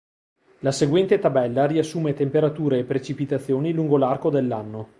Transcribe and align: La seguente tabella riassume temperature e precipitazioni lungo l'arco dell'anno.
La 0.61 0.71
seguente 0.71 1.19
tabella 1.19 1.67
riassume 1.67 2.15
temperature 2.15 2.79
e 2.79 2.85
precipitazioni 2.85 3.71
lungo 3.71 3.97
l'arco 3.97 4.31
dell'anno. 4.31 4.89